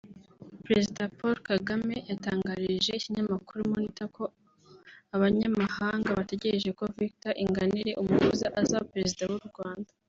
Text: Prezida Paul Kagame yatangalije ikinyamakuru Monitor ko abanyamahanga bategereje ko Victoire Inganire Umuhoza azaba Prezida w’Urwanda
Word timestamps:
Prezida 0.65 1.01
Paul 1.17 1.35
Kagame 1.49 1.95
yatangalije 2.09 2.91
ikinyamakuru 2.95 3.61
Monitor 3.71 4.07
ko 4.15 4.23
abanyamahanga 5.15 6.15
bategereje 6.19 6.69
ko 6.77 6.83
Victoire 6.99 7.41
Inganire 7.43 7.91
Umuhoza 8.01 8.47
azaba 8.61 8.89
Prezida 8.93 9.23
w’Urwanda 9.31 9.89